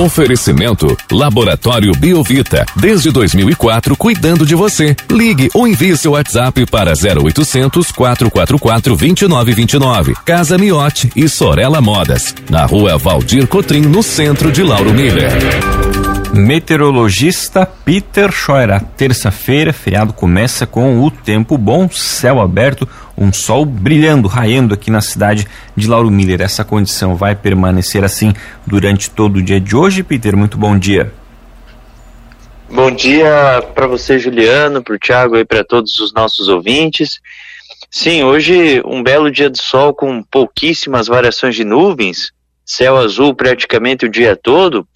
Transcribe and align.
Oferecimento 0.00 0.96
Laboratório 1.12 1.92
Biovita. 1.92 2.64
Desde 2.74 3.10
2004, 3.10 3.94
cuidando 3.94 4.46
de 4.46 4.54
você. 4.54 4.96
Ligue 5.10 5.50
ou 5.52 5.68
envie 5.68 5.94
seu 5.94 6.12
WhatsApp 6.12 6.64
para 6.64 6.92
0800 6.92 7.92
444 7.92 8.96
2929. 8.96 10.14
Casa 10.24 10.56
Miote 10.56 11.12
e 11.14 11.28
Sorella 11.28 11.82
Modas. 11.82 12.34
Na 12.48 12.64
rua 12.64 12.96
Valdir 12.96 13.46
Cotrim, 13.46 13.82
no 13.82 14.02
centro 14.02 14.50
de 14.50 14.62
Lauro 14.62 14.94
Miller. 14.94 15.32
Meteorologista 16.32 17.66
Peter 17.66 18.30
Scheuer. 18.30 18.80
Terça-feira, 18.96 19.72
feriado 19.72 20.12
começa 20.12 20.64
com 20.64 21.00
o 21.04 21.10
tempo 21.10 21.58
bom, 21.58 21.88
céu 21.90 22.40
aberto, 22.40 22.88
um 23.18 23.32
sol 23.32 23.64
brilhando, 23.64 24.28
raiando 24.28 24.72
aqui 24.72 24.92
na 24.92 25.00
cidade 25.00 25.46
de 25.74 25.88
Lauro 25.88 26.08
Miller. 26.08 26.40
Essa 26.40 26.64
condição 26.64 27.16
vai 27.16 27.34
permanecer 27.34 28.04
assim 28.04 28.32
durante 28.64 29.10
todo 29.10 29.38
o 29.38 29.42
dia 29.42 29.60
de 29.60 29.74
hoje. 29.74 30.04
Peter, 30.04 30.36
muito 30.36 30.56
bom 30.56 30.78
dia. 30.78 31.12
Bom 32.70 32.92
dia 32.92 33.64
para 33.74 33.88
você, 33.88 34.16
Juliano, 34.16 34.84
para 34.84 34.94
o 34.94 34.98
Thiago 34.98 35.36
e 35.36 35.44
para 35.44 35.64
todos 35.64 35.98
os 35.98 36.12
nossos 36.12 36.48
ouvintes. 36.48 37.20
Sim, 37.90 38.22
hoje 38.22 38.80
um 38.84 39.02
belo 39.02 39.32
dia 39.32 39.50
de 39.50 39.60
sol 39.60 39.92
com 39.92 40.22
pouquíssimas 40.22 41.08
variações 41.08 41.56
de 41.56 41.64
nuvens, 41.64 42.30
céu 42.64 42.96
azul 42.96 43.34
praticamente 43.34 44.06
o 44.06 44.08
dia 44.08 44.36
todo 44.36 44.86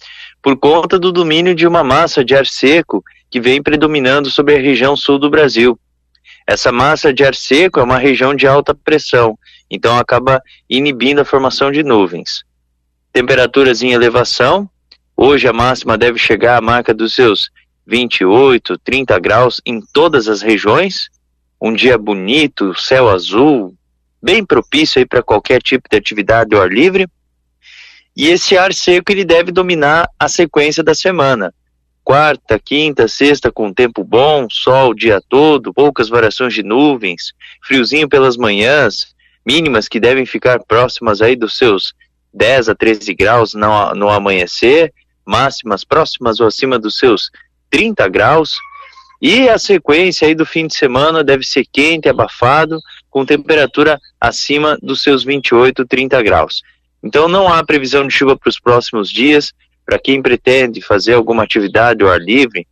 por 0.45 0.55
conta 0.55 0.99
do 0.99 1.11
domínio 1.11 1.55
de 1.55 1.65
uma 1.65 1.83
massa 1.83 2.23
de 2.23 2.35
ar 2.35 2.45
seco 2.45 3.03
que 3.31 3.41
vem 3.41 3.63
predominando 3.63 4.29
sobre 4.29 4.55
a 4.55 4.59
região 4.59 4.95
sul 4.95 5.17
do 5.17 5.27
Brasil. 5.27 5.75
Essa 6.45 6.71
massa 6.71 7.11
de 7.11 7.23
ar 7.23 7.33
seco 7.33 7.79
é 7.79 7.83
uma 7.83 7.97
região 7.97 8.35
de 8.35 8.45
alta 8.45 8.75
pressão, 8.75 9.39
então 9.71 9.97
acaba 9.97 10.39
inibindo 10.69 11.19
a 11.19 11.25
formação 11.25 11.71
de 11.71 11.81
nuvens. 11.81 12.43
Temperaturas 13.11 13.81
em 13.81 13.93
elevação, 13.93 14.69
hoje 15.17 15.47
a 15.47 15.51
máxima 15.51 15.97
deve 15.97 16.19
chegar 16.19 16.57
à 16.57 16.61
marca 16.61 16.93
dos 16.93 17.15
seus 17.15 17.49
28, 17.87 18.77
30 18.83 19.17
graus 19.17 19.59
em 19.65 19.81
todas 19.81 20.27
as 20.27 20.43
regiões. 20.43 21.09
Um 21.59 21.73
dia 21.73 21.97
bonito, 21.97 22.79
céu 22.79 23.09
azul, 23.09 23.73
bem 24.21 24.45
propício 24.45 24.99
aí 24.99 25.07
para 25.07 25.23
qualquer 25.23 25.59
tipo 25.59 25.89
de 25.89 25.97
atividade 25.97 26.53
ao 26.53 26.61
ar 26.61 26.71
livre. 26.71 27.07
E 28.15 28.29
esse 28.29 28.57
ar 28.57 28.73
seco 28.73 29.11
ele 29.11 29.25
deve 29.25 29.51
dominar 29.51 30.09
a 30.17 30.29
sequência 30.29 30.81
da 30.81 30.95
semana. 30.95 31.53
Quarta, 32.03 32.57
quinta, 32.57 33.07
sexta 33.07 33.51
com 33.51 33.73
tempo 33.73 34.03
bom, 34.03 34.47
sol 34.49 34.91
o 34.91 34.95
dia 34.95 35.19
todo, 35.27 35.73
poucas 35.73 36.07
variações 36.07 36.53
de 36.53 36.63
nuvens, 36.63 37.33
friozinho 37.65 38.07
pelas 38.07 38.37
manhãs, 38.37 39.07
mínimas 39.45 39.87
que 39.87 39.99
devem 39.99 40.25
ficar 40.25 40.59
próximas 40.63 41.21
aí 41.21 41.35
dos 41.35 41.57
seus 41.57 41.93
10 42.33 42.69
a 42.69 42.75
13 42.75 43.13
graus 43.15 43.53
no, 43.53 43.93
no 43.95 44.09
amanhecer, 44.09 44.93
máximas 45.25 45.83
próximas 45.83 46.39
ou 46.39 46.47
acima 46.47 46.77
dos 46.77 46.97
seus 46.97 47.31
30 47.69 48.07
graus. 48.07 48.57
E 49.21 49.49
a 49.49 49.57
sequência 49.57 50.27
aí 50.27 50.35
do 50.35 50.45
fim 50.45 50.67
de 50.67 50.75
semana 50.75 51.23
deve 51.23 51.43
ser 51.43 51.65
quente, 51.71 52.07
abafado, 52.07 52.79
com 53.09 53.25
temperatura 53.25 53.99
acima 54.21 54.77
dos 54.81 55.01
seus 55.01 55.23
28, 55.23 55.85
30 55.85 56.21
graus. 56.21 56.61
Então 57.05 57.27
não 57.27 57.47
há 57.47 57.63
previsão 57.63 58.07
de 58.07 58.13
chuva 58.13 58.35
para 58.35 58.49
os 58.49 58.59
próximos 58.59 59.09
dias. 59.09 59.53
Para 59.85 59.99
quem 59.99 60.19
pretende 60.19 60.81
fazer 60.81 61.13
alguma 61.13 61.43
atividade 61.43 62.03
ao 62.03 62.09
ar 62.09 62.19
livre, 62.19 62.67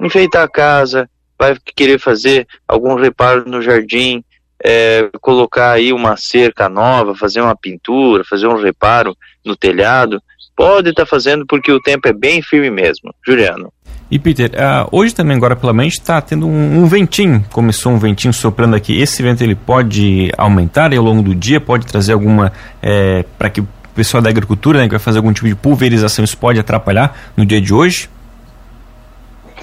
enfeitar 0.00 0.44
a 0.44 0.48
casa, 0.48 1.10
vai 1.36 1.56
querer 1.74 1.98
fazer 1.98 2.46
algum 2.68 2.94
reparo 2.94 3.44
no 3.44 3.60
jardim, 3.60 4.22
é, 4.62 5.10
colocar 5.20 5.72
aí 5.72 5.92
uma 5.92 6.16
cerca 6.16 6.68
nova, 6.68 7.16
fazer 7.16 7.40
uma 7.40 7.56
pintura, 7.56 8.22
fazer 8.24 8.46
um 8.46 8.54
reparo 8.54 9.16
no 9.44 9.56
telhado, 9.56 10.22
pode 10.54 10.90
estar 10.90 11.02
tá 11.02 11.10
fazendo 11.10 11.44
porque 11.44 11.72
o 11.72 11.80
tempo 11.80 12.06
é 12.06 12.12
bem 12.12 12.40
firme 12.40 12.70
mesmo. 12.70 13.12
Juliano. 13.26 13.72
E 14.14 14.18
Peter, 14.20 14.48
uh, 14.52 14.88
hoje 14.92 15.12
também 15.12 15.36
agora 15.36 15.56
pela 15.56 15.72
manhã 15.72 15.88
está 15.88 16.20
tendo 16.20 16.46
um, 16.46 16.84
um, 16.84 16.86
ventinho, 16.86 17.44
começou 17.50 17.90
um 17.90 17.98
ventinho 17.98 18.32
soprando 18.32 18.76
aqui. 18.76 18.96
Esse 18.96 19.20
vento 19.24 19.42
ele 19.42 19.56
pode 19.56 20.30
aumentar 20.38 20.94
ao 20.94 21.02
longo 21.02 21.20
do 21.20 21.34
dia, 21.34 21.60
pode 21.60 21.84
trazer 21.84 22.12
alguma 22.12 22.52
é, 22.80 23.24
para 23.36 23.50
que 23.50 23.60
o 23.60 23.66
pessoal 23.92 24.22
da 24.22 24.30
agricultura, 24.30 24.78
né, 24.78 24.84
que 24.84 24.92
vai 24.92 25.00
fazer 25.00 25.18
algum 25.18 25.32
tipo 25.32 25.48
de 25.48 25.56
pulverização, 25.56 26.24
isso 26.24 26.38
pode 26.38 26.60
atrapalhar 26.60 27.32
no 27.36 27.44
dia 27.44 27.60
de 27.60 27.74
hoje? 27.74 28.08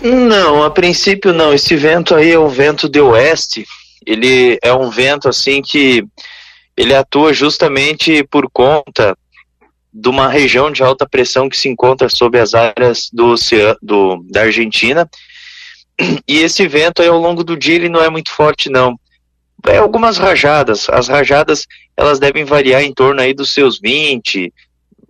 Não, 0.04 0.64
a 0.64 0.70
princípio 0.70 1.32
não. 1.32 1.54
Esse 1.54 1.78
vento 1.78 2.14
aí 2.14 2.34
é 2.34 2.40
um 2.40 2.50
vento 2.50 2.90
de 2.90 3.00
oeste. 3.00 3.66
Ele 4.06 4.60
é 4.62 4.74
um 4.74 4.90
vento 4.90 5.30
assim 5.30 5.62
que 5.62 6.04
ele 6.76 6.94
atua 6.94 7.32
justamente 7.32 8.22
por 8.30 8.50
conta 8.52 9.16
de 9.94 10.10
uma 10.10 10.28
região 10.28 10.72
de 10.72 10.84
alta 10.84 11.08
pressão 11.08 11.50
que 11.50 11.58
se 11.58 11.68
encontra 11.68 12.08
sob 12.10 12.40
as 12.40 12.54
áreas 12.54 13.10
do 13.12 13.36
do, 13.82 14.26
da 14.30 14.42
Argentina. 14.42 15.10
E 16.28 16.40
esse 16.40 16.68
vento 16.68 17.02
aí 17.02 17.08
ao 17.08 17.20
longo 17.20 17.44
do 17.44 17.58
dia 17.58 17.76
ele 17.76 17.90
não 17.90 18.02
é 18.02 18.10
muito 18.10 18.32
forte 18.32 18.70
não. 18.70 19.00
É 19.68 19.78
algumas 19.78 20.18
rajadas. 20.18 20.90
As 20.90 21.08
rajadas 21.08 21.68
elas 21.96 22.20
devem 22.20 22.44
variar 22.44 22.82
em 22.82 22.94
torno 22.94 23.22
aí 23.22 23.34
dos 23.34 23.54
seus 23.54 23.80
20, 23.80 24.52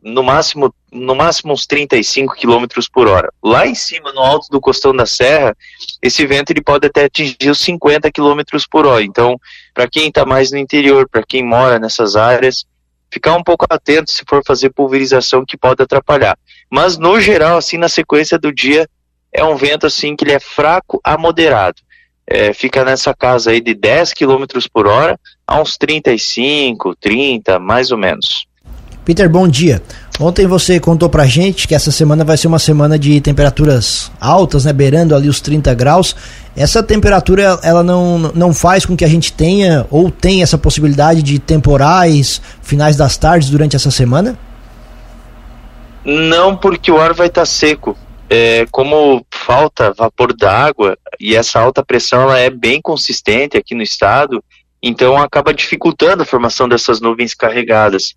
no 0.03 0.23
máximo, 0.23 0.73
no 0.91 1.15
máximo 1.15 1.53
uns 1.53 1.65
35 1.65 2.35
km 2.35 2.65
por 2.91 3.07
hora. 3.07 3.31
Lá 3.41 3.67
em 3.67 3.75
cima, 3.75 4.11
no 4.11 4.19
alto 4.19 4.47
do 4.49 4.59
costão 4.59 4.95
da 4.95 5.05
serra, 5.05 5.55
esse 6.01 6.25
vento 6.25 6.51
ele 6.51 6.61
pode 6.61 6.87
até 6.87 7.05
atingir 7.05 7.49
os 7.49 7.59
50 7.59 8.11
km 8.11 8.41
por 8.69 8.85
hora. 8.85 9.03
Então, 9.03 9.39
para 9.73 9.87
quem 9.87 10.07
está 10.07 10.25
mais 10.25 10.51
no 10.51 10.57
interior, 10.57 11.07
para 11.07 11.23
quem 11.23 11.45
mora 11.45 11.79
nessas 11.79 12.15
áreas, 12.15 12.65
ficar 13.11 13.35
um 13.35 13.44
pouco 13.44 13.66
atento 13.69 14.09
se 14.09 14.23
for 14.27 14.41
fazer 14.45 14.69
pulverização 14.72 15.45
que 15.45 15.57
pode 15.57 15.83
atrapalhar. 15.83 16.38
Mas 16.69 16.97
no 16.97 17.19
geral, 17.19 17.57
assim, 17.57 17.77
na 17.77 17.89
sequência 17.89 18.39
do 18.39 18.53
dia, 18.53 18.88
é 19.31 19.44
um 19.44 19.55
vento 19.55 19.85
assim 19.85 20.16
que 20.16 20.23
ele 20.23 20.33
é 20.33 20.39
fraco 20.39 20.99
a 21.03 21.17
moderado. 21.17 21.81
É, 22.25 22.53
fica 22.53 22.85
nessa 22.85 23.13
casa 23.13 23.51
aí 23.51 23.59
de 23.59 23.73
10 23.73 24.13
km 24.13 24.45
por 24.72 24.88
hora 24.88 25.19
a 25.45 25.59
uns 25.59 25.77
35, 25.77 26.95
30, 26.95 27.59
mais 27.59 27.91
ou 27.91 27.97
menos. 27.97 28.47
Peter, 29.03 29.28
bom 29.28 29.47
dia. 29.47 29.81
Ontem 30.19 30.45
você 30.45 30.79
contou 30.79 31.09
pra 31.09 31.25
gente 31.25 31.67
que 31.67 31.73
essa 31.73 31.91
semana 31.91 32.23
vai 32.23 32.38
ser 32.38 32.47
uma 32.47 32.59
semana 32.59 33.00
de 33.00 33.19
temperaturas 33.19 34.12
altas, 34.19 34.66
né, 34.66 34.72
beirando 34.72 35.16
ali 35.16 35.28
os 35.28 35.41
30 35.41 35.73
graus. 35.73 36.16
Essa 36.56 36.84
temperatura 36.84 37.59
ela 37.63 37.81
não, 37.81 38.19
não 38.35 38.53
faz 38.53 38.85
com 38.85 38.95
que 38.95 39.03
a 39.03 39.07
gente 39.07 39.34
tenha 39.34 39.88
ou 39.90 40.11
tenha 40.11 40.44
essa 40.44 40.57
possibilidade 40.57 41.23
de 41.23 41.40
temporais, 41.40 42.40
finais 42.61 42.95
das 42.95 43.17
tardes 43.17 43.50
durante 43.50 43.75
essa 43.75 43.90
semana? 43.90 44.38
Não, 46.06 46.56
porque 46.56 46.91
o 46.91 47.00
ar 47.00 47.13
vai 47.13 47.28
estar 47.28 47.41
tá 47.41 47.45
seco. 47.45 47.97
É, 48.29 48.66
como 48.72 49.25
falta 49.29 49.91
vapor 49.91 50.34
d'água 50.34 50.95
e 51.19 51.35
essa 51.35 51.59
alta 51.59 51.84
pressão 51.84 52.22
ela 52.22 52.40
é 52.40 52.50
bem 52.50 52.79
consistente 52.81 53.57
aqui 53.57 53.75
no 53.75 53.81
estado, 53.81 54.41
então 54.81 55.17
acaba 55.17 55.53
dificultando 55.53 56.23
a 56.23 56.25
formação 56.25 56.69
dessas 56.69 57.01
nuvens 57.01 57.34
carregadas. 57.34 58.16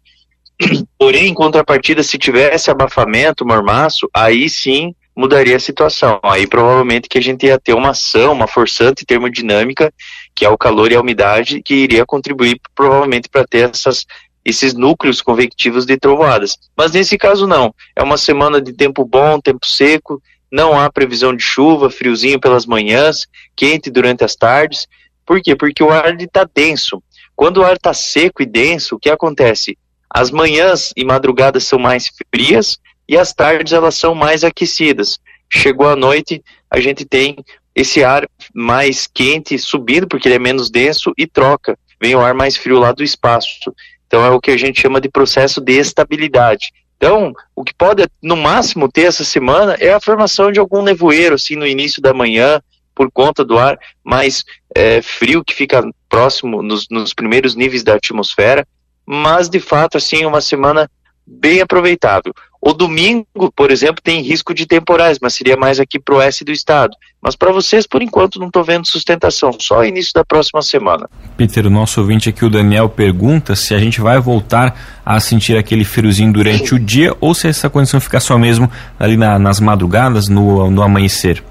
Porém, 0.98 1.28
em 1.28 1.34
contrapartida, 1.34 2.02
se 2.02 2.18
tivesse 2.18 2.70
abafamento, 2.70 3.46
mormaço, 3.46 4.08
aí 4.14 4.48
sim 4.48 4.94
mudaria 5.16 5.56
a 5.56 5.60
situação. 5.60 6.18
Aí 6.22 6.46
provavelmente 6.46 7.08
que 7.08 7.18
a 7.18 7.22
gente 7.22 7.46
ia 7.46 7.58
ter 7.58 7.74
uma 7.74 7.90
ação, 7.90 8.32
uma 8.32 8.48
forçante 8.48 9.04
termodinâmica, 9.04 9.92
que 10.34 10.44
é 10.44 10.48
o 10.48 10.58
calor 10.58 10.90
e 10.90 10.96
a 10.96 11.00
umidade, 11.00 11.62
que 11.62 11.74
iria 11.74 12.04
contribuir 12.04 12.60
provavelmente 12.74 13.28
para 13.28 13.46
ter 13.46 13.70
essas, 13.70 14.04
esses 14.44 14.74
núcleos 14.74 15.20
convectivos 15.20 15.86
de 15.86 15.96
trovoadas. 15.96 16.56
Mas 16.76 16.92
nesse 16.92 17.16
caso 17.16 17.46
não. 17.46 17.74
É 17.94 18.02
uma 18.02 18.16
semana 18.16 18.60
de 18.60 18.72
tempo 18.72 19.04
bom, 19.04 19.40
tempo 19.40 19.66
seco, 19.66 20.20
não 20.50 20.78
há 20.78 20.90
previsão 20.90 21.34
de 21.34 21.42
chuva, 21.42 21.90
friozinho 21.90 22.40
pelas 22.40 22.66
manhãs, 22.66 23.26
quente 23.56 23.90
durante 23.90 24.24
as 24.24 24.34
tardes. 24.34 24.86
Por 25.24 25.40
quê? 25.40 25.56
Porque 25.56 25.82
o 25.82 25.90
ar 25.90 26.14
está 26.20 26.48
denso. 26.52 27.02
Quando 27.34 27.58
o 27.58 27.64
ar 27.64 27.74
está 27.74 27.92
seco 27.92 28.42
e 28.42 28.46
denso, 28.46 28.96
o 28.96 28.98
que 28.98 29.10
acontece? 29.10 29.76
As 30.14 30.30
manhãs 30.30 30.92
e 30.96 31.04
madrugadas 31.04 31.64
são 31.64 31.76
mais 31.76 32.08
frias 32.32 32.78
e 33.08 33.18
as 33.18 33.32
tardes 33.34 33.72
elas 33.72 33.96
são 33.96 34.14
mais 34.14 34.44
aquecidas. 34.44 35.18
Chegou 35.50 35.88
a 35.88 35.96
noite, 35.96 36.40
a 36.70 36.78
gente 36.78 37.04
tem 37.04 37.36
esse 37.74 38.04
ar 38.04 38.28
mais 38.54 39.08
quente 39.12 39.58
subindo, 39.58 40.06
porque 40.06 40.28
ele 40.28 40.36
é 40.36 40.38
menos 40.38 40.70
denso, 40.70 41.12
e 41.18 41.26
troca. 41.26 41.76
Vem 42.00 42.14
o 42.14 42.20
ar 42.20 42.32
mais 42.32 42.56
frio 42.56 42.78
lá 42.78 42.92
do 42.92 43.02
espaço. 43.02 43.74
Então 44.06 44.24
é 44.24 44.30
o 44.30 44.40
que 44.40 44.52
a 44.52 44.56
gente 44.56 44.80
chama 44.80 45.00
de 45.00 45.08
processo 45.08 45.60
de 45.60 45.72
estabilidade. 45.72 46.72
Então, 46.96 47.32
o 47.56 47.64
que 47.64 47.74
pode, 47.74 48.06
no 48.22 48.36
máximo, 48.36 48.88
ter 48.88 49.06
essa 49.06 49.24
semana 49.24 49.76
é 49.80 49.92
a 49.92 50.00
formação 50.00 50.52
de 50.52 50.60
algum 50.60 50.80
nevoeiro, 50.80 51.34
assim, 51.34 51.56
no 51.56 51.66
início 51.66 52.00
da 52.00 52.14
manhã, 52.14 52.62
por 52.94 53.10
conta 53.10 53.44
do 53.44 53.58
ar 53.58 53.76
mais 54.04 54.44
é, 54.76 55.02
frio 55.02 55.44
que 55.44 55.52
fica 55.52 55.82
próximo 56.08 56.62
nos, 56.62 56.86
nos 56.88 57.12
primeiros 57.12 57.56
níveis 57.56 57.82
da 57.82 57.94
atmosfera 57.94 58.64
mas 59.06 59.48
de 59.48 59.60
fato 59.60 59.96
assim 59.96 60.24
uma 60.24 60.40
semana 60.40 60.88
bem 61.26 61.60
aproveitável. 61.60 62.34
O 62.66 62.72
domingo, 62.72 63.52
por 63.54 63.70
exemplo, 63.70 64.00
tem 64.02 64.22
risco 64.22 64.54
de 64.54 64.64
temporais, 64.64 65.18
mas 65.20 65.34
seria 65.34 65.54
mais 65.54 65.78
aqui 65.78 65.98
para 65.98 66.14
o 66.14 66.18
oeste 66.18 66.44
do 66.44 66.50
estado. 66.50 66.96
Mas 67.20 67.36
para 67.36 67.52
vocês, 67.52 67.86
por 67.86 68.00
enquanto, 68.00 68.38
não 68.38 68.46
estou 68.46 68.64
vendo 68.64 68.86
sustentação, 68.86 69.52
só 69.58 69.84
início 69.84 70.12
da 70.14 70.24
próxima 70.24 70.62
semana. 70.62 71.08
Peter, 71.36 71.66
o 71.66 71.70
nosso 71.70 72.00
ouvinte 72.00 72.30
aqui, 72.30 72.42
o 72.42 72.48
Daniel, 72.48 72.88
pergunta 72.88 73.54
se 73.54 73.74
a 73.74 73.78
gente 73.78 74.00
vai 74.00 74.18
voltar 74.18 75.02
a 75.04 75.20
sentir 75.20 75.58
aquele 75.58 75.84
friozinho 75.84 76.32
durante 76.32 76.70
Sim. 76.70 76.74
o 76.76 76.78
dia 76.78 77.14
ou 77.20 77.34
se 77.34 77.48
essa 77.48 77.68
condição 77.68 78.00
fica 78.00 78.18
só 78.18 78.38
mesmo 78.38 78.70
ali 78.98 79.18
na, 79.18 79.38
nas 79.38 79.60
madrugadas, 79.60 80.28
no, 80.28 80.70
no 80.70 80.82
amanhecer. 80.82 81.44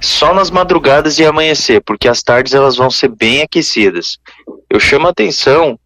Só 0.00 0.32
nas 0.32 0.52
madrugadas 0.52 1.18
e 1.18 1.26
amanhecer, 1.26 1.82
porque 1.84 2.06
as 2.06 2.22
tardes 2.22 2.54
elas 2.54 2.76
vão 2.76 2.90
ser 2.90 3.08
bem 3.08 3.42
aquecidas. 3.42 4.18
Eu 4.70 4.78
chamo 4.78 5.08
a 5.08 5.10
atenção, 5.10 5.78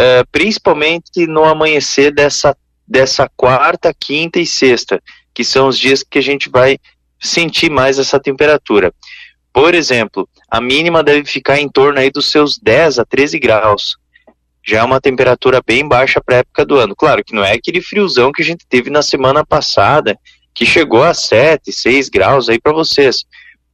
uh, 0.00 0.26
principalmente 0.30 1.26
no 1.26 1.44
amanhecer 1.44 2.12
dessa 2.12 2.56
dessa 2.86 3.30
quarta, 3.34 3.94
quinta 3.98 4.38
e 4.38 4.46
sexta, 4.46 5.02
que 5.32 5.42
são 5.42 5.68
os 5.68 5.78
dias 5.78 6.02
que 6.02 6.18
a 6.18 6.22
gente 6.22 6.50
vai 6.50 6.78
sentir 7.18 7.70
mais 7.70 7.98
essa 7.98 8.20
temperatura. 8.20 8.92
Por 9.52 9.74
exemplo, 9.74 10.28
a 10.50 10.60
mínima 10.60 11.02
deve 11.02 11.24
ficar 11.24 11.58
em 11.58 11.68
torno 11.68 11.98
aí 11.98 12.10
dos 12.10 12.30
seus 12.30 12.58
10 12.58 12.98
a 12.98 13.04
13 13.04 13.38
graus. 13.38 13.96
Já 14.66 14.80
é 14.80 14.82
uma 14.82 15.00
temperatura 15.00 15.62
bem 15.64 15.86
baixa 15.86 16.20
para 16.20 16.36
a 16.36 16.38
época 16.40 16.64
do 16.64 16.76
ano. 16.76 16.94
Claro 16.96 17.24
que 17.24 17.34
não 17.34 17.44
é 17.44 17.52
aquele 17.52 17.80
friozão 17.80 18.32
que 18.32 18.42
a 18.42 18.44
gente 18.44 18.66
teve 18.66 18.90
na 18.90 19.02
semana 19.02 19.44
passada, 19.44 20.18
que 20.52 20.66
chegou 20.66 21.02
a 21.02 21.14
7, 21.14 21.70
6 21.72 22.08
graus 22.08 22.48
aí 22.48 22.60
para 22.60 22.72
vocês. 22.72 23.24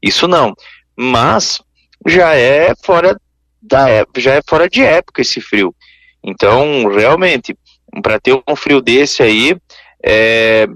Isso 0.03 0.27
não. 0.27 0.55
Mas 0.97 1.61
já 2.07 2.35
é 2.35 2.75
fora 2.83 3.19
da 3.63 4.05
já 4.17 4.35
é 4.35 4.43
fora 4.47 4.69
de 4.69 4.83
época 4.83 5.23
esse 5.23 5.41
frio. 5.41 5.75
Então, 6.23 6.89
realmente, 6.89 7.57
para 8.03 8.21
ter 8.21 8.41
um 8.47 8.57
frio 8.57 8.81
desse 8.81 9.23
aí, 9.23 9.57
é, 10.03 10.69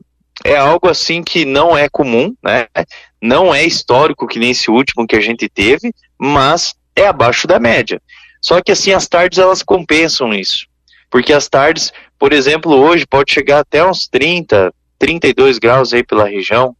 é 0.44 0.56
algo 0.56 0.88
assim 0.88 1.22
que 1.22 1.44
não 1.44 1.76
é 1.76 1.88
comum, 1.88 2.34
né? 2.42 2.66
Não 3.20 3.54
é 3.54 3.64
histórico 3.64 4.26
que 4.26 4.38
nem 4.38 4.50
esse 4.50 4.70
último 4.70 5.06
que 5.06 5.16
a 5.16 5.20
gente 5.20 5.48
teve, 5.48 5.92
mas 6.18 6.74
é 6.96 7.06
abaixo 7.06 7.46
da 7.46 7.58
média. 7.58 8.00
Só 8.40 8.60
que 8.60 8.72
assim 8.72 8.92
as 8.92 9.08
tardes 9.08 9.38
elas 9.38 9.62
compensam 9.62 10.34
isso. 10.34 10.66
Porque 11.10 11.32
as 11.32 11.48
tardes, 11.48 11.92
por 12.18 12.32
exemplo, 12.32 12.72
hoje 12.72 13.06
pode 13.06 13.32
chegar 13.32 13.60
até 13.60 13.84
uns 13.84 14.06
30, 14.08 14.74
32 14.98 15.58
graus 15.58 15.94
aí 15.94 16.02
pela 16.02 16.28
região. 16.28 16.76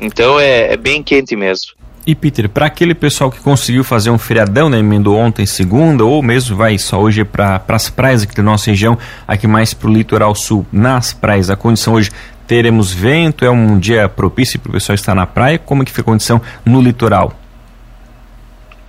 Então 0.00 0.38
é, 0.38 0.72
é 0.72 0.76
bem 0.76 1.02
quente 1.02 1.34
mesmo. 1.36 1.77
E 2.06 2.14
Peter, 2.14 2.48
para 2.48 2.66
aquele 2.66 2.94
pessoal 2.94 3.30
que 3.30 3.40
conseguiu 3.40 3.84
fazer 3.84 4.10
um 4.10 4.18
feriadão, 4.18 4.70
né, 4.70 4.78
emendou 4.78 5.16
ontem 5.16 5.44
segunda, 5.44 6.04
ou 6.04 6.22
mesmo 6.22 6.56
vai 6.56 6.78
só 6.78 6.98
hoje 6.98 7.22
para 7.24 7.62
as 7.68 7.90
praias 7.90 8.22
aqui 8.22 8.34
da 8.34 8.42
nossa 8.42 8.70
região, 8.70 8.96
aqui 9.26 9.46
mais 9.46 9.74
para 9.74 9.88
o 9.88 9.92
litoral 9.92 10.34
sul, 10.34 10.66
nas 10.72 11.12
praias, 11.12 11.50
a 11.50 11.56
condição 11.56 11.94
hoje 11.94 12.10
teremos 12.46 12.90
vento, 12.90 13.44
é 13.44 13.50
um 13.50 13.78
dia 13.78 14.08
propício 14.08 14.58
para 14.58 14.70
o 14.70 14.72
pessoal 14.72 14.94
estar 14.94 15.14
na 15.14 15.26
praia, 15.26 15.58
como 15.58 15.82
é 15.82 15.84
que 15.84 15.90
fica 15.90 16.00
a 16.00 16.04
condição 16.04 16.40
no 16.64 16.80
litoral? 16.80 17.38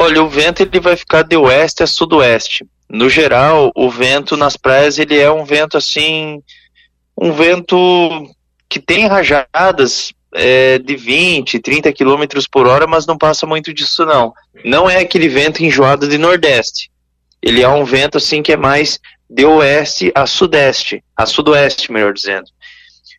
Olha, 0.01 0.23
o 0.23 0.29
vento 0.29 0.61
ele 0.61 0.79
vai 0.79 0.95
ficar 0.95 1.23
de 1.23 1.35
oeste 1.35 1.83
a 1.83 1.87
sudoeste. 1.87 2.65
No 2.89 3.09
geral, 3.09 3.69
o 3.75 3.89
vento 3.89 4.37
nas 4.37 4.55
praias 4.55 4.97
ele 4.97 5.19
é 5.19 5.29
um 5.29 5.43
vento 5.43 5.75
assim, 5.75 6.41
um 7.17 7.33
vento 7.33 7.75
que 8.69 8.79
tem 8.79 9.07
rajadas 9.07 10.13
é, 10.33 10.77
de 10.77 10.95
20, 10.95 11.59
30 11.59 11.91
km 11.93 12.23
por 12.51 12.67
hora, 12.67 12.85
mas 12.85 13.05
não 13.05 13.17
passa 13.17 13.45
muito 13.45 13.73
disso 13.73 14.05
não. 14.05 14.33
Não 14.63 14.89
é 14.89 14.99
aquele 14.99 15.27
vento 15.27 15.63
enjoado 15.63 16.07
de 16.07 16.17
nordeste. 16.17 16.91
Ele 17.41 17.61
é 17.61 17.69
um 17.69 17.85
vento 17.85 18.17
assim 18.17 18.41
que 18.41 18.51
é 18.51 18.57
mais 18.57 18.99
de 19.29 19.45
oeste 19.45 20.11
a 20.13 20.25
sudeste, 20.25 21.03
a 21.15 21.25
sudoeste, 21.25 21.91
melhor 21.91 22.13
dizendo. 22.13 22.49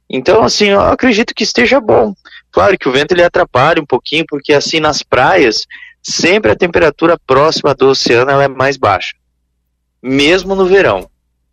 Então, 0.09 0.43
assim, 0.43 0.67
eu 0.67 0.81
acredito 0.81 1.35
que 1.35 1.45
esteja 1.45 1.81
bom. 1.81 2.15
Claro 2.51 2.77
que 2.77 2.89
o 2.89 2.93
vento 2.93 3.13
ele 3.13 3.23
atrapalha 3.23 3.81
um 3.81 3.87
pouquinho, 3.87 4.25
porque 4.29 4.53
assim 4.53 4.81
nas 4.81 5.03
praias, 5.03 5.67
sempre 6.03 6.51
a 6.51 6.57
temperatura 6.57 7.17
próxima 7.27 7.75
do 7.75 7.89
oceano 7.89 8.31
ela 8.31 8.45
é 8.45 8.49
mais 8.49 8.77
baixa. 8.77 9.15
Mesmo 10.03 10.55
no 10.57 10.67
verão. 10.67 11.09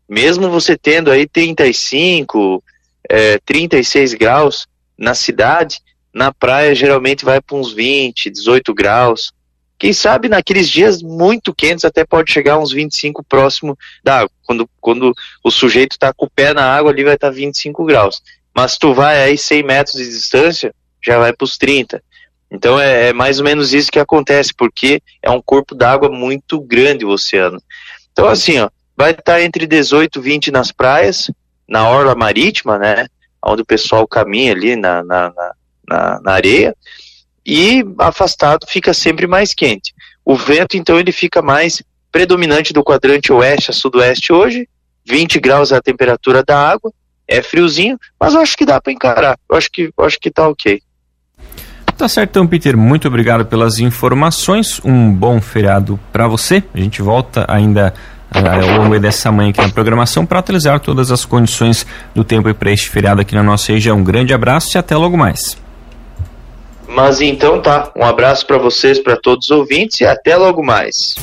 Mesmo 0.09 0.49
você 0.49 0.75
tendo 0.75 1.11
aí 1.11 1.27
35, 1.27 2.63
é, 3.09 3.37
36 3.45 4.13
graus, 4.15 4.67
na 4.97 5.13
cidade, 5.13 5.79
na 6.13 6.33
praia 6.33 6.73
geralmente 6.73 7.23
vai 7.23 7.39
para 7.39 7.55
uns 7.55 7.71
20, 7.73 8.29
18 8.29 8.73
graus. 8.73 9.31
Quem 9.77 9.93
sabe 9.93 10.27
naqueles 10.27 10.67
dias 10.67 11.03
muito 11.03 11.53
quentes 11.53 11.85
até 11.85 12.03
pode 12.03 12.31
chegar 12.31 12.53
a 12.53 12.59
uns 12.59 12.71
25 12.71 13.23
próximo 13.23 13.77
da 14.03 14.19
água. 14.19 14.31
Quando, 14.43 14.69
quando 14.81 15.13
o 15.43 15.51
sujeito 15.51 15.91
está 15.91 16.11
com 16.11 16.25
o 16.25 16.29
pé 16.29 16.53
na 16.53 16.63
água 16.63 16.91
ali 16.91 17.03
vai 17.03 17.13
estar 17.13 17.27
tá 17.27 17.33
25 17.33 17.85
graus. 17.85 18.21
Mas 18.55 18.77
tu 18.77 18.93
vai 18.93 19.21
aí 19.21 19.37
100 19.37 19.63
metros 19.63 19.97
de 19.97 20.09
distância, 20.09 20.73
já 21.05 21.19
vai 21.19 21.31
para 21.31 21.45
os 21.45 21.57
30. 21.57 22.01
Então 22.49 22.79
é, 22.79 23.09
é, 23.09 23.13
mais 23.13 23.37
ou 23.37 23.45
menos 23.45 23.73
isso 23.73 23.91
que 23.91 23.99
acontece, 23.99 24.51
porque 24.57 24.99
é 25.21 25.29
um 25.29 25.41
corpo 25.41 25.75
d'água 25.75 26.09
muito 26.09 26.59
grande 26.59 27.05
o 27.05 27.09
oceano. 27.09 27.61
Então 28.11 28.27
assim, 28.27 28.57
ó, 28.57 28.69
vai 28.95 29.11
estar 29.11 29.23
tá 29.23 29.41
entre 29.43 29.67
18 29.67 30.17
e 30.17 30.21
20 30.23 30.51
nas 30.51 30.71
praias, 30.71 31.29
na 31.67 31.87
orla 31.87 32.15
marítima, 32.15 32.79
né? 32.79 33.07
Onde 33.45 33.61
o 33.61 33.65
pessoal 33.65 34.07
caminha 34.07 34.51
ali 34.51 34.75
na, 34.75 35.03
na, 35.03 35.33
na, 35.87 36.19
na 36.21 36.31
areia, 36.31 36.75
e 37.45 37.83
afastado 37.97 38.67
fica 38.67 38.93
sempre 38.93 39.25
mais 39.25 39.53
quente. 39.53 39.93
O 40.25 40.35
vento, 40.35 40.75
então, 40.75 40.99
ele 40.99 41.11
fica 41.11 41.41
mais 41.41 41.81
predominante 42.11 42.73
do 42.73 42.83
quadrante 42.83 43.31
oeste 43.31 43.71
a 43.71 43.73
sudoeste 43.73 44.33
hoje, 44.33 44.67
20 45.07 45.39
graus 45.39 45.71
é 45.71 45.77
a 45.77 45.81
temperatura 45.81 46.43
da 46.43 46.57
água, 46.57 46.91
é 47.27 47.41
friozinho, 47.41 47.97
mas 48.19 48.33
eu 48.33 48.41
acho 48.41 48.57
que 48.57 48.65
dá 48.65 48.81
para 48.81 48.91
encarar, 48.91 49.39
eu 49.49 49.55
acho 49.55 49.69
que, 49.71 49.89
eu 49.97 50.03
acho 50.03 50.19
que 50.19 50.29
tá 50.29 50.47
ok. 50.47 50.81
Tá 51.97 52.07
certo, 52.07 52.29
então, 52.29 52.47
Peter, 52.47 52.77
muito 52.77 53.07
obrigado 53.07 53.45
pelas 53.45 53.79
informações, 53.79 54.79
um 54.83 55.11
bom 55.11 55.41
feriado 55.41 55.99
para 56.11 56.27
você, 56.27 56.63
a 56.73 56.79
gente 56.79 57.01
volta 57.01 57.45
ainda 57.49 57.93
ao 58.31 58.77
longo 58.83 58.99
dessa 58.99 59.31
manhã 59.31 59.49
aqui 59.49 59.61
na 59.61 59.69
programação 59.69 60.25
para 60.25 60.39
atualizar 60.39 60.79
todas 60.79 61.11
as 61.11 61.25
condições 61.25 61.85
do 62.13 62.23
tempo 62.23 62.53
para 62.53 62.71
este 62.71 62.89
feriado 62.89 63.21
aqui 63.21 63.33
na 63.33 63.43
nossa 63.43 63.71
região. 63.71 63.97
Um 63.97 64.03
grande 64.03 64.33
abraço 64.33 64.75
e 64.75 64.79
até 64.79 64.95
logo 64.95 65.17
mais. 65.17 65.57
Mas 66.87 67.21
então 67.21 67.61
tá, 67.61 67.91
um 67.95 68.03
abraço 68.03 68.45
para 68.45 68.57
vocês, 68.57 68.99
para 68.99 69.17
todos 69.17 69.49
os 69.49 69.51
ouvintes 69.51 70.01
e 70.01 70.05
até 70.05 70.35
logo 70.35 70.63
mais. 70.63 71.15